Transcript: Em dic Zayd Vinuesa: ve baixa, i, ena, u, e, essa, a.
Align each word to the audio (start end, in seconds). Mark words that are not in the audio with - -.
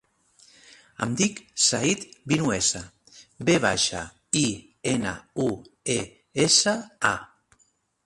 Em 1.05 1.11
dic 1.19 1.41
Zayd 1.65 2.07
Vinuesa: 2.33 2.83
ve 3.51 3.59
baixa, 3.67 4.03
i, 4.43 4.45
ena, 4.97 5.15
u, 5.49 5.49
e, 6.01 6.03
essa, 6.49 6.79
a. 7.17 7.67